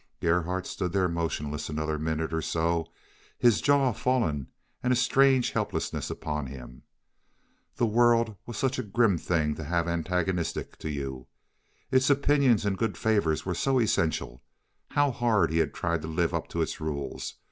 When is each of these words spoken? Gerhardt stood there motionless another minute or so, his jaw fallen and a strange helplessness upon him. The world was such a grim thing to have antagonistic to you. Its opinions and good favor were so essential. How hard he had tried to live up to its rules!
Gerhardt 0.19 0.65
stood 0.65 0.93
there 0.93 1.07
motionless 1.07 1.69
another 1.69 1.99
minute 1.99 2.33
or 2.33 2.41
so, 2.41 2.87
his 3.37 3.61
jaw 3.61 3.91
fallen 3.91 4.47
and 4.81 4.91
a 4.91 4.95
strange 4.95 5.51
helplessness 5.51 6.09
upon 6.09 6.47
him. 6.47 6.81
The 7.75 7.85
world 7.85 8.35
was 8.47 8.57
such 8.57 8.79
a 8.79 8.81
grim 8.81 9.19
thing 9.19 9.53
to 9.53 9.63
have 9.63 9.87
antagonistic 9.87 10.75
to 10.79 10.89
you. 10.89 11.27
Its 11.91 12.09
opinions 12.09 12.65
and 12.65 12.79
good 12.79 12.97
favor 12.97 13.35
were 13.45 13.53
so 13.53 13.77
essential. 13.79 14.41
How 14.89 15.11
hard 15.11 15.51
he 15.51 15.59
had 15.59 15.71
tried 15.71 16.01
to 16.01 16.07
live 16.07 16.33
up 16.33 16.47
to 16.47 16.63
its 16.63 16.81
rules! 16.81 17.35